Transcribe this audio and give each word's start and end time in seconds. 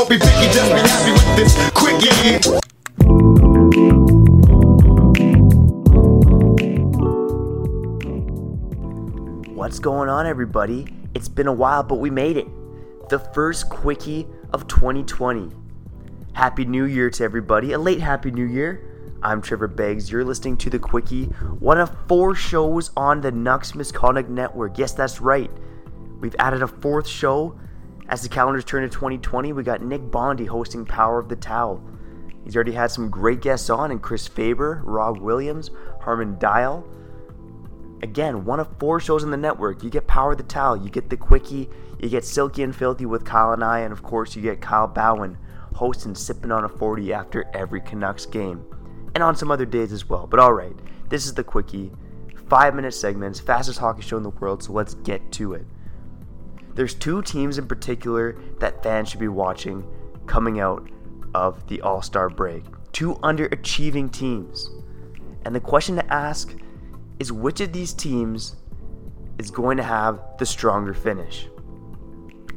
Don't 0.00 0.08
be 0.08 0.16
picky, 0.16 0.46
just 0.46 0.72
be 0.72 0.80
happy 0.80 1.12
with 1.12 1.36
this. 1.36 1.54
What's 9.54 9.78
going 9.78 10.08
on, 10.08 10.24
everybody? 10.26 10.86
It's 11.12 11.28
been 11.28 11.48
a 11.48 11.52
while, 11.52 11.82
but 11.82 11.96
we 11.96 12.08
made 12.08 12.38
it. 12.38 12.46
The 13.10 13.18
first 13.18 13.68
quickie 13.68 14.26
of 14.54 14.66
2020. 14.68 15.50
Happy 16.32 16.64
New 16.64 16.86
Year 16.86 17.10
to 17.10 17.22
everybody. 17.22 17.72
A 17.72 17.78
late 17.78 18.00
Happy 18.00 18.30
New 18.30 18.46
Year. 18.46 18.82
I'm 19.22 19.42
Trevor 19.42 19.68
Beggs. 19.68 20.10
You're 20.10 20.24
listening 20.24 20.56
to 20.56 20.70
the 20.70 20.78
Quickie, 20.78 21.26
one 21.58 21.78
of 21.78 21.94
four 22.08 22.34
shows 22.34 22.90
on 22.96 23.20
the 23.20 23.32
Nucks 23.32 23.74
Misconduct 23.74 24.30
Network. 24.30 24.78
Yes, 24.78 24.92
that's 24.92 25.20
right. 25.20 25.50
We've 26.20 26.36
added 26.38 26.62
a 26.62 26.68
fourth 26.68 27.06
show. 27.06 27.60
As 28.10 28.22
the 28.22 28.28
calendars 28.28 28.64
turn 28.64 28.82
to 28.82 28.88
2020, 28.88 29.52
we 29.52 29.62
got 29.62 29.82
Nick 29.82 30.10
Bondi 30.10 30.44
hosting 30.44 30.84
Power 30.84 31.20
of 31.20 31.28
the 31.28 31.36
Towel. 31.36 31.80
He's 32.42 32.56
already 32.56 32.72
had 32.72 32.90
some 32.90 33.08
great 33.08 33.40
guests 33.40 33.70
on, 33.70 33.92
and 33.92 34.02
Chris 34.02 34.26
Faber, 34.26 34.82
Rob 34.84 35.18
Williams, 35.18 35.70
Harman 36.00 36.34
Dayal. 36.34 36.84
Again, 38.02 38.44
one 38.44 38.58
of 38.58 38.68
four 38.80 38.98
shows 38.98 39.22
on 39.22 39.30
the 39.30 39.36
network. 39.36 39.84
You 39.84 39.90
get 39.90 40.08
Power 40.08 40.32
of 40.32 40.38
the 40.38 40.42
Towel, 40.42 40.76
you 40.76 40.90
get 40.90 41.08
The 41.08 41.16
Quickie, 41.16 41.70
you 42.00 42.08
get 42.08 42.24
Silky 42.24 42.64
and 42.64 42.74
Filthy 42.74 43.06
with 43.06 43.24
Kyle 43.24 43.52
and 43.52 43.62
I, 43.62 43.80
and 43.80 43.92
of 43.92 44.02
course, 44.02 44.34
you 44.34 44.42
get 44.42 44.60
Kyle 44.60 44.88
Bowen 44.88 45.38
hosting 45.72 46.16
Sipping 46.16 46.50
on 46.50 46.64
a 46.64 46.68
40 46.68 47.12
after 47.12 47.48
every 47.54 47.80
Canucks 47.80 48.26
game. 48.26 48.64
And 49.14 49.22
on 49.22 49.36
some 49.36 49.52
other 49.52 49.66
days 49.66 49.92
as 49.92 50.08
well. 50.08 50.26
But 50.26 50.40
alright, 50.40 50.74
this 51.08 51.26
is 51.26 51.34
The 51.34 51.44
Quickie. 51.44 51.92
Five 52.48 52.74
minute 52.74 52.94
segments, 52.94 53.38
fastest 53.38 53.78
hockey 53.78 54.02
show 54.02 54.16
in 54.16 54.24
the 54.24 54.30
world, 54.30 54.64
so 54.64 54.72
let's 54.72 54.94
get 54.94 55.30
to 55.32 55.52
it. 55.52 55.64
There's 56.80 56.94
two 56.94 57.20
teams 57.20 57.58
in 57.58 57.66
particular 57.66 58.38
that 58.58 58.82
fans 58.82 59.10
should 59.10 59.20
be 59.20 59.28
watching 59.28 59.86
coming 60.26 60.60
out 60.60 60.88
of 61.34 61.68
the 61.68 61.82
All 61.82 62.00
Star 62.00 62.30
break. 62.30 62.64
Two 62.90 63.16
underachieving 63.16 64.10
teams. 64.10 64.70
And 65.44 65.54
the 65.54 65.60
question 65.60 65.96
to 65.96 66.10
ask 66.10 66.56
is 67.18 67.32
which 67.32 67.60
of 67.60 67.74
these 67.74 67.92
teams 67.92 68.56
is 69.38 69.50
going 69.50 69.76
to 69.76 69.82
have 69.82 70.22
the 70.38 70.46
stronger 70.46 70.94
finish? 70.94 71.48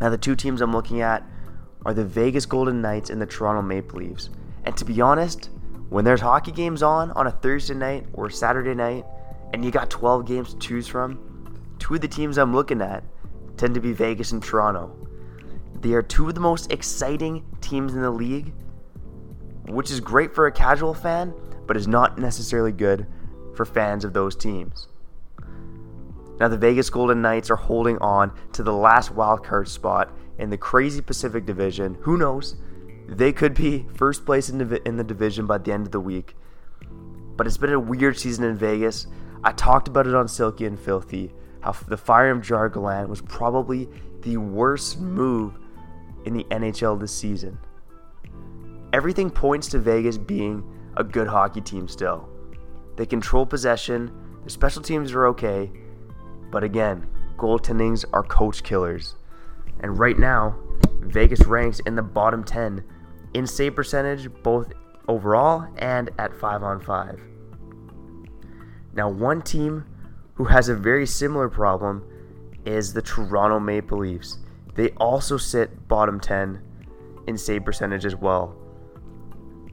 Now, 0.00 0.08
the 0.10 0.18
two 0.18 0.34
teams 0.34 0.62
I'm 0.62 0.72
looking 0.72 1.00
at 1.00 1.22
are 1.86 1.94
the 1.94 2.04
Vegas 2.04 2.44
Golden 2.44 2.82
Knights 2.82 3.10
and 3.10 3.22
the 3.22 3.26
Toronto 3.26 3.62
Maple 3.62 4.00
Leafs. 4.00 4.30
And 4.64 4.76
to 4.78 4.84
be 4.84 5.00
honest, 5.00 5.50
when 5.90 6.04
there's 6.04 6.20
hockey 6.20 6.50
games 6.50 6.82
on 6.82 7.12
on 7.12 7.28
a 7.28 7.30
Thursday 7.30 7.74
night 7.74 8.06
or 8.14 8.30
Saturday 8.30 8.74
night, 8.74 9.04
and 9.52 9.64
you 9.64 9.70
got 9.70 9.90
12 9.90 10.26
games 10.26 10.54
to 10.54 10.58
choose 10.58 10.88
from, 10.88 11.54
two 11.78 11.94
of 11.94 12.00
the 12.00 12.08
teams 12.08 12.36
I'm 12.36 12.52
looking 12.52 12.82
at 12.82 13.04
tend 13.58 13.74
to 13.74 13.80
be 13.80 13.92
Vegas 13.92 14.32
and 14.32 14.42
Toronto. 14.42 14.96
They 15.80 15.92
are 15.92 16.02
two 16.02 16.28
of 16.28 16.34
the 16.34 16.40
most 16.40 16.72
exciting 16.72 17.44
teams 17.60 17.94
in 17.94 18.02
the 18.02 18.10
league, 18.10 18.52
which 19.66 19.90
is 19.90 20.00
great 20.00 20.34
for 20.34 20.46
a 20.46 20.52
casual 20.52 20.94
fan, 20.94 21.34
but 21.66 21.76
is 21.76 21.86
not 21.86 22.18
necessarily 22.18 22.72
good 22.72 23.06
for 23.54 23.64
fans 23.64 24.04
of 24.04 24.12
those 24.12 24.34
teams. 24.34 24.88
Now, 26.40 26.48
the 26.48 26.56
Vegas 26.56 26.88
Golden 26.88 27.20
Knights 27.20 27.50
are 27.50 27.56
holding 27.56 27.98
on 27.98 28.32
to 28.52 28.62
the 28.62 28.72
last 28.72 29.14
wildcard 29.14 29.68
spot 29.68 30.12
in 30.38 30.50
the 30.50 30.56
crazy 30.56 31.00
Pacific 31.00 31.44
Division. 31.44 31.98
Who 32.02 32.16
knows? 32.16 32.56
They 33.08 33.32
could 33.32 33.54
be 33.54 33.86
first 33.94 34.24
place 34.24 34.48
in, 34.48 34.58
the 34.58 34.86
in 34.86 34.96
the 34.96 35.04
division 35.04 35.46
by 35.46 35.58
the 35.58 35.72
end 35.72 35.86
of 35.86 35.92
the 35.92 36.00
week. 36.00 36.36
But 37.36 37.46
it's 37.46 37.56
been 37.56 37.72
a 37.72 37.80
weird 37.80 38.18
season 38.18 38.44
in 38.44 38.56
Vegas. 38.56 39.06
I 39.42 39.52
talked 39.52 39.88
about 39.88 40.06
it 40.06 40.14
on 40.14 40.28
Silky 40.28 40.64
and 40.64 40.78
Filthy, 40.78 41.32
how 41.68 41.86
the 41.86 41.96
fire 41.96 42.30
of 42.30 42.40
Gerard 42.40 42.72
Gallant 42.72 43.08
was 43.08 43.20
probably 43.20 43.88
the 44.22 44.38
worst 44.38 44.98
move 44.98 45.58
in 46.24 46.34
the 46.34 46.44
NHL 46.44 46.98
this 46.98 47.14
season. 47.14 47.58
Everything 48.92 49.30
points 49.30 49.68
to 49.68 49.78
Vegas 49.78 50.16
being 50.16 50.64
a 50.96 51.04
good 51.04 51.28
hockey 51.28 51.60
team 51.60 51.86
still. 51.86 52.28
They 52.96 53.04
control 53.04 53.44
possession, 53.44 54.10
their 54.40 54.48
special 54.48 54.82
teams 54.82 55.12
are 55.12 55.26
okay, 55.26 55.70
but 56.50 56.64
again, 56.64 57.06
goaltendings 57.36 58.04
are 58.12 58.22
coach 58.22 58.62
killers. 58.62 59.14
And 59.80 59.98
right 59.98 60.18
now, 60.18 60.56
Vegas 61.00 61.44
ranks 61.46 61.80
in 61.80 61.94
the 61.94 62.02
bottom 62.02 62.42
10 62.42 62.82
in 63.34 63.46
save 63.46 63.76
percentage, 63.76 64.28
both 64.42 64.72
overall 65.06 65.68
and 65.76 66.10
at 66.18 66.34
5 66.34 66.62
on 66.62 66.80
5. 66.80 67.20
Now, 68.94 69.08
one 69.08 69.42
team 69.42 69.84
who 70.38 70.44
has 70.44 70.68
a 70.68 70.74
very 70.74 71.04
similar 71.04 71.48
problem 71.48 72.04
is 72.64 72.92
the 72.92 73.02
Toronto 73.02 73.58
Maple 73.58 73.98
Leafs. 73.98 74.38
They 74.76 74.90
also 74.90 75.36
sit 75.36 75.88
bottom 75.88 76.20
10 76.20 76.62
in 77.26 77.36
save 77.36 77.64
percentage 77.64 78.06
as 78.06 78.14
well. 78.14 78.56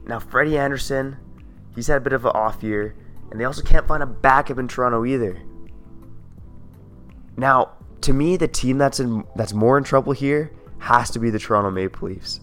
Now, 0.06 0.18
Freddie 0.18 0.58
Andersen, 0.58 1.18
he's 1.72 1.86
had 1.86 1.98
a 1.98 2.00
bit 2.00 2.12
of 2.12 2.24
an 2.24 2.32
off 2.34 2.64
year, 2.64 2.96
and 3.30 3.40
they 3.40 3.44
also 3.44 3.62
can't 3.62 3.86
find 3.86 4.02
a 4.02 4.06
backup 4.06 4.58
in 4.58 4.66
Toronto 4.66 5.04
either. 5.04 5.40
Now, 7.36 7.70
to 8.00 8.12
me, 8.12 8.36
the 8.36 8.48
team 8.48 8.76
that's 8.76 8.98
in 8.98 9.22
that's 9.36 9.52
more 9.52 9.78
in 9.78 9.84
trouble 9.84 10.14
here 10.14 10.52
has 10.78 11.10
to 11.10 11.20
be 11.20 11.30
the 11.30 11.38
Toronto 11.38 11.70
Maple 11.70 12.08
Leafs. 12.08 12.40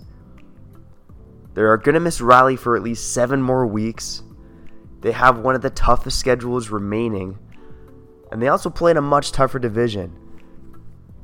They 1.55 1.61
are 1.61 1.75
going 1.77 1.95
to 1.95 1.99
miss 1.99 2.21
Rielly 2.21 2.57
for 2.57 2.77
at 2.77 2.83
least 2.83 3.13
seven 3.13 3.41
more 3.41 3.67
weeks. 3.67 4.23
They 5.01 5.11
have 5.11 5.39
one 5.39 5.55
of 5.55 5.61
the 5.61 5.69
toughest 5.69 6.19
schedules 6.19 6.69
remaining, 6.69 7.37
and 8.33 8.41
they 8.41 8.47
also 8.47 8.71
play 8.71 8.89
in 8.89 8.97
a 8.97 9.01
much 9.01 9.31
tougher 9.31 9.59
division. 9.59 10.11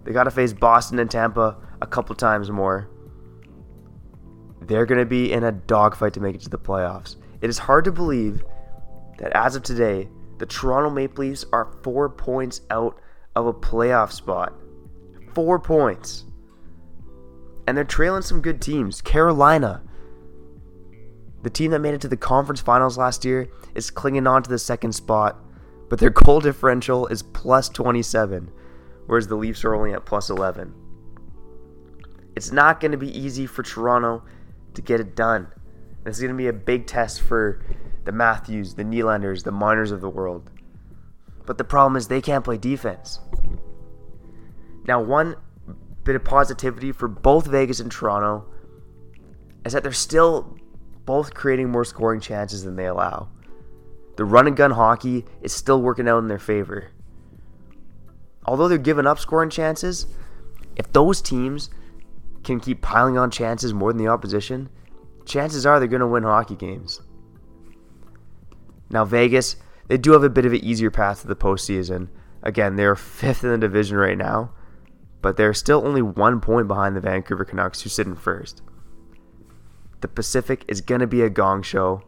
They 0.04 0.14
got 0.14 0.26
to 0.26 0.32
face 0.32 0.54
Boston 0.54 1.00
and 1.00 1.10
Tampa 1.10 1.58
a 1.82 1.88
couple 1.88 2.14
times 2.14 2.52
more. 2.52 2.88
They're 4.62 4.86
going 4.86 5.00
to 5.00 5.08
be 5.08 5.34
in 5.34 5.44
a 5.44 5.52
dogfight 5.52 6.14
to 6.14 6.20
make 6.20 6.36
it 6.36 6.42
to 6.42 6.50
the 6.50 6.60
playoffs. 6.60 7.16
It 7.42 7.50
is 7.50 7.58
hard 7.58 7.86
to 7.86 7.92
believe 7.92 8.44
that 9.18 9.32
as 9.36 9.56
of 9.56 9.64
today, 9.64 10.08
the 10.38 10.46
Toronto 10.46 10.92
Maple 10.92 11.26
Leafs 11.26 11.46
are 11.52 11.74
four 11.84 12.10
points 12.10 12.62
out 12.70 13.02
of 13.36 13.48
a 13.48 13.54
playoff 13.54 14.12
spot. 14.12 14.54
Four 15.34 15.58
points. 15.58 16.26
And 17.66 17.76
they're 17.76 17.86
trailing 17.86 18.22
some 18.22 18.40
good 18.40 18.62
teams. 18.62 19.02
Carolina, 19.02 19.82
the 21.42 21.50
team 21.50 21.72
that 21.72 21.80
made 21.80 21.96
it 21.96 22.02
to 22.02 22.08
the 22.08 22.18
conference 22.18 22.62
finals 22.62 23.00
last 23.00 23.26
year, 23.26 23.50
is 23.74 23.90
clinging 23.90 24.28
on 24.28 24.44
to 24.44 24.50
the 24.50 24.60
second 24.60 24.94
spot, 24.94 25.44
but 25.90 26.00
their 26.00 26.12
goal 26.12 26.40
differential 26.40 27.08
is 27.08 27.24
plus 27.24 27.68
27, 27.70 28.52
whereas 29.08 29.28
the 29.28 29.36
Leafs 29.36 29.66
are 29.66 29.76
only 29.76 29.94
at 29.94 30.06
plus 30.06 30.30
11. 30.30 30.74
It's 32.36 32.52
not 32.52 32.80
going 32.80 32.92
to 32.92 32.98
be 32.98 33.18
easy 33.18 33.46
for 33.46 33.64
Toronto 33.64 34.24
to 34.76 34.82
get 34.82 35.00
it 35.00 35.16
done. 35.16 35.48
This 36.04 36.18
is 36.18 36.22
going 36.22 36.34
to 36.34 36.38
be 36.38 36.48
a 36.48 36.54
big 36.54 36.86
test 36.88 37.22
for 37.22 37.62
the 38.06 38.12
Matthews, 38.12 38.76
the 38.76 38.84
Nylanders, 38.84 39.44
the 39.44 39.52
Marners 39.52 39.92
of 39.92 40.00
the 40.00 40.10
world. 40.10 40.50
But 41.46 41.58
the 41.58 41.64
problem 41.64 41.96
is 41.96 42.08
they 42.08 42.22
can't 42.22 42.46
play 42.46 42.58
defense. 42.58 43.20
Now, 44.88 45.02
one 45.02 45.36
bit 46.04 46.16
of 46.16 46.24
positivity 46.24 46.92
for 46.92 47.08
both 47.08 47.48
Vegas 47.48 47.80
and 47.80 47.92
Toronto 47.92 48.46
is 49.66 49.74
that 49.74 49.84
they're 49.84 49.92
still 49.92 50.58
both 51.06 51.34
creating 51.34 51.70
more 51.70 51.84
scoring 51.84 52.22
chances 52.22 52.64
than 52.64 52.76
they 52.76 52.86
allow. 52.86 53.30
The 54.20 54.26
run 54.26 54.48
and 54.48 54.58
gun 54.58 54.72
hockey 54.72 55.24
is 55.42 55.54
still 55.54 55.82
working 55.82 56.10
out 56.10 56.18
in 56.18 56.28
their 56.28 56.38
favor. 56.38 56.90
Although 58.46 58.68
they're 58.68 58.78
giving 58.78 59.08
up 59.08 59.18
scoring 59.18 59.50
chances, 59.50 60.08
if 60.76 60.92
those 60.92 61.22
teams 61.22 61.70
can 62.44 62.60
keep 62.60 62.82
piling 62.82 63.18
on 63.18 63.32
chances 63.32 63.74
more 63.74 63.94
than 63.94 64.04
the 64.04 64.12
opposition, 64.12 64.68
chances 65.24 65.66
are 65.66 65.80
they're 65.80 65.88
going 65.88 66.02
to 66.02 66.06
win 66.06 66.24
hockey 66.24 66.58
games. 66.58 67.00
Now, 68.90 69.06
Vegas, 69.06 69.56
they 69.88 69.98
do 69.98 70.12
have 70.12 70.24
a 70.26 70.30
bit 70.30 70.46
of 70.46 70.52
an 70.52 70.66
easier 70.66 70.92
path 70.92 71.22
to 71.22 71.28
the 71.28 71.34
postseason. 71.34 72.10
Again, 72.44 72.76
they're 72.76 72.98
fifth 72.98 73.46
in 73.46 73.52
the 73.52 73.58
division 73.58 73.96
right 73.96 74.18
now, 74.18 74.52
but 75.22 75.38
they're 75.38 75.54
still 75.54 75.88
only 75.88 76.02
one 76.02 76.42
point 76.42 76.68
behind 76.68 76.94
the 76.94 77.00
Vancouver 77.00 77.46
Canucks, 77.46 77.84
who 77.84 77.90
sit 77.90 78.06
in 78.06 78.16
first. 78.16 78.64
The 80.02 80.10
Pacific 80.10 80.66
is 80.68 80.82
going 80.82 81.00
to 81.00 81.08
be 81.08 81.22
a 81.22 81.30
gong 81.30 81.62
show. 81.62 82.04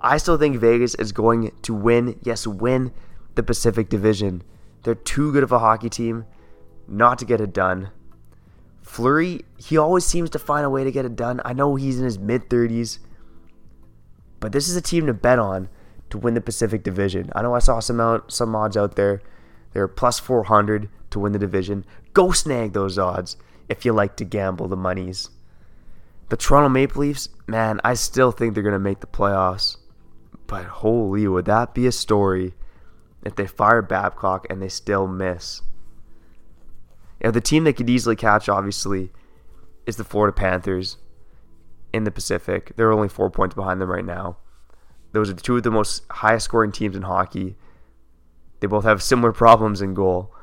I 0.00 0.18
still 0.18 0.38
think 0.38 0.56
Vegas 0.56 0.94
is 0.94 1.12
going 1.12 1.52
to 1.62 1.74
win, 1.74 2.18
yes, 2.22 2.46
win 2.46 2.92
the 3.34 3.42
Pacific 3.42 3.88
Division. 3.88 4.42
They're 4.82 4.94
too 4.94 5.32
good 5.32 5.42
of 5.42 5.52
a 5.52 5.58
hockey 5.58 5.88
team 5.88 6.24
not 6.86 7.18
to 7.18 7.24
get 7.24 7.40
it 7.40 7.52
done. 7.52 7.90
Fleury, 8.82 9.44
he 9.58 9.76
always 9.76 10.06
seems 10.06 10.30
to 10.30 10.38
find 10.38 10.64
a 10.64 10.70
way 10.70 10.84
to 10.84 10.90
get 10.90 11.04
it 11.04 11.16
done. 11.16 11.40
I 11.44 11.52
know 11.52 11.74
he's 11.74 11.98
in 11.98 12.04
his 12.04 12.18
mid 12.18 12.48
30s, 12.48 12.98
but 14.40 14.52
this 14.52 14.68
is 14.68 14.76
a 14.76 14.80
team 14.80 15.06
to 15.06 15.14
bet 15.14 15.38
on 15.38 15.68
to 16.10 16.18
win 16.18 16.34
the 16.34 16.40
Pacific 16.40 16.82
Division. 16.82 17.30
I 17.34 17.42
know 17.42 17.54
I 17.54 17.58
saw 17.58 17.80
some 17.80 18.00
out, 18.00 18.32
some 18.32 18.54
odds 18.54 18.76
out 18.76 18.96
there. 18.96 19.20
They're 19.72 19.88
plus 19.88 20.18
400 20.18 20.88
to 21.10 21.18
win 21.18 21.32
the 21.32 21.38
division. 21.38 21.84
Go 22.14 22.32
snag 22.32 22.72
those 22.72 22.98
odds 22.98 23.36
if 23.68 23.84
you 23.84 23.92
like 23.92 24.16
to 24.16 24.24
gamble 24.24 24.68
the 24.68 24.76
monies. 24.76 25.30
The 26.30 26.36
Toronto 26.36 26.68
Maple 26.68 27.02
Leafs, 27.02 27.28
man, 27.46 27.80
I 27.84 27.94
still 27.94 28.32
think 28.32 28.54
they're 28.54 28.62
going 28.62 28.72
to 28.72 28.78
make 28.78 29.00
the 29.00 29.06
playoffs. 29.06 29.76
But 30.48 30.64
holy, 30.64 31.28
would 31.28 31.44
that 31.44 31.74
be 31.74 31.86
a 31.86 31.92
story 31.92 32.54
if 33.22 33.36
they 33.36 33.46
fire 33.46 33.82
Babcock 33.82 34.46
and 34.50 34.60
they 34.60 34.68
still 34.68 35.06
miss? 35.06 35.62
Yeah, 37.20 37.30
the 37.30 37.40
team 37.40 37.64
that 37.64 37.74
could 37.74 37.90
easily 37.90 38.16
catch, 38.16 38.48
obviously, 38.48 39.12
is 39.86 39.96
the 39.96 40.04
Florida 40.04 40.32
Panthers 40.32 40.96
in 41.92 42.04
the 42.04 42.10
Pacific. 42.10 42.72
They're 42.76 42.92
only 42.92 43.08
four 43.08 43.30
points 43.30 43.54
behind 43.54 43.80
them 43.80 43.90
right 43.90 44.04
now. 44.04 44.38
Those 45.12 45.30
are 45.30 45.34
two 45.34 45.56
of 45.58 45.62
the 45.62 45.70
most 45.70 46.02
highest 46.10 46.46
scoring 46.46 46.72
teams 46.72 46.96
in 46.96 47.02
hockey. 47.02 47.56
They 48.60 48.66
both 48.66 48.84
have 48.84 49.02
similar 49.02 49.32
problems 49.32 49.82
in 49.82 49.94
goal. 49.94 50.34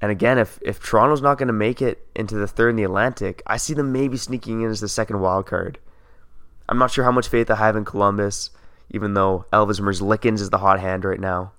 And 0.00 0.10
again, 0.10 0.38
if 0.38 0.60
if 0.62 0.80
Toronto's 0.80 1.22
not 1.22 1.38
going 1.38 1.48
to 1.48 1.52
make 1.52 1.82
it 1.82 2.06
into 2.14 2.36
the 2.36 2.46
third 2.46 2.70
in 2.70 2.76
the 2.76 2.84
Atlantic, 2.84 3.42
I 3.46 3.56
see 3.56 3.74
them 3.74 3.92
maybe 3.92 4.16
sneaking 4.16 4.62
in 4.62 4.70
as 4.70 4.80
the 4.80 4.88
second 4.88 5.20
wild 5.20 5.46
card. 5.46 5.78
I'm 6.72 6.78
not 6.78 6.90
sure 6.90 7.04
how 7.04 7.12
much 7.12 7.28
faith 7.28 7.50
I 7.50 7.56
have 7.56 7.76
in 7.76 7.84
Columbus, 7.84 8.48
even 8.88 9.12
though 9.12 9.44
Elvis 9.52 9.78
Merzlikins 9.78 10.40
is 10.40 10.48
the 10.48 10.56
hot 10.56 10.80
hand 10.80 11.04
right 11.04 11.20
now. 11.20 11.52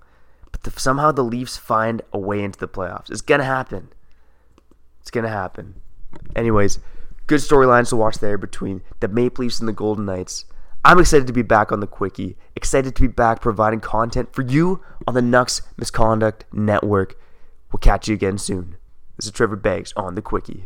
But 0.50 0.64
the, 0.64 0.80
somehow 0.80 1.12
the 1.12 1.22
Leafs 1.22 1.56
find 1.56 2.02
a 2.12 2.18
way 2.18 2.42
into 2.42 2.58
the 2.58 2.66
playoffs. 2.66 3.12
It's 3.12 3.20
gonna 3.20 3.44
happen. 3.44 3.90
It's 5.02 5.12
gonna 5.12 5.28
happen. 5.28 5.80
Anyways, 6.34 6.80
good 7.28 7.38
storylines 7.38 7.90
to 7.90 7.96
watch 7.96 8.18
there 8.18 8.36
between 8.36 8.82
the 8.98 9.06
Maple 9.06 9.44
Leafs 9.44 9.60
and 9.60 9.68
the 9.68 9.72
Golden 9.72 10.04
Knights. 10.04 10.46
I'm 10.84 10.98
excited 10.98 11.28
to 11.28 11.32
be 11.32 11.42
back 11.42 11.70
on 11.70 11.78
the 11.78 11.86
Quickie. 11.86 12.36
Excited 12.56 12.96
to 12.96 13.02
be 13.02 13.06
back 13.06 13.40
providing 13.40 13.78
content 13.78 14.32
for 14.32 14.42
you 14.42 14.82
on 15.06 15.14
the 15.14 15.20
Nucks 15.20 15.62
Misconduct 15.76 16.44
Network. 16.52 17.14
We'll 17.70 17.78
catch 17.78 18.08
you 18.08 18.14
again 18.14 18.36
soon. 18.36 18.78
This 19.16 19.26
is 19.26 19.30
Trevor 19.30 19.54
Beggs 19.54 19.92
on 19.94 20.16
the 20.16 20.22
Quickie. 20.22 20.64